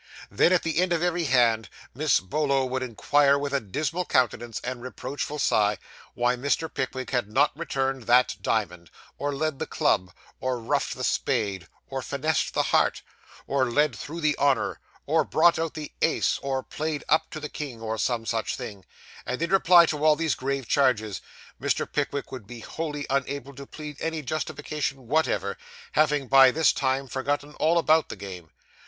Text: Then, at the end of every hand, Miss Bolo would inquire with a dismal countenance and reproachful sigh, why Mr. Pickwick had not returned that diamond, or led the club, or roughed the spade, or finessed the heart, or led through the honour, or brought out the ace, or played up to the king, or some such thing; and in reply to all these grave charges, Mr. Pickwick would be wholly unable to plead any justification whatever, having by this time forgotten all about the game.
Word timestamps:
Then, 0.31 0.51
at 0.51 0.63
the 0.63 0.79
end 0.79 0.93
of 0.93 1.03
every 1.03 1.25
hand, 1.25 1.69
Miss 1.93 2.19
Bolo 2.19 2.65
would 2.65 2.81
inquire 2.81 3.37
with 3.37 3.53
a 3.53 3.59
dismal 3.59 4.03
countenance 4.03 4.59
and 4.63 4.81
reproachful 4.81 5.37
sigh, 5.37 5.77
why 6.15 6.35
Mr. 6.35 6.73
Pickwick 6.73 7.11
had 7.11 7.29
not 7.29 7.55
returned 7.55 8.07
that 8.07 8.35
diamond, 8.41 8.89
or 9.19 9.31
led 9.31 9.59
the 9.59 9.67
club, 9.67 10.11
or 10.39 10.57
roughed 10.59 10.95
the 10.95 11.03
spade, 11.03 11.67
or 11.87 12.01
finessed 12.01 12.55
the 12.55 12.63
heart, 12.73 13.03
or 13.45 13.69
led 13.69 13.95
through 13.95 14.21
the 14.21 14.35
honour, 14.39 14.79
or 15.05 15.23
brought 15.23 15.59
out 15.59 15.75
the 15.75 15.91
ace, 16.01 16.39
or 16.41 16.63
played 16.63 17.03
up 17.07 17.29
to 17.29 17.39
the 17.39 17.47
king, 17.47 17.79
or 17.79 17.99
some 17.99 18.25
such 18.25 18.55
thing; 18.55 18.83
and 19.23 19.39
in 19.43 19.51
reply 19.51 19.85
to 19.85 20.03
all 20.03 20.15
these 20.15 20.33
grave 20.33 20.67
charges, 20.67 21.21
Mr. 21.61 21.85
Pickwick 21.85 22.31
would 22.31 22.47
be 22.47 22.61
wholly 22.61 23.05
unable 23.11 23.53
to 23.53 23.67
plead 23.67 23.97
any 24.01 24.23
justification 24.23 25.05
whatever, 25.07 25.59
having 25.91 26.27
by 26.27 26.49
this 26.49 26.73
time 26.73 27.07
forgotten 27.07 27.53
all 27.59 27.77
about 27.77 28.09
the 28.09 28.15
game. 28.15 28.49